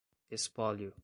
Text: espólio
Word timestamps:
espólio 0.29 0.93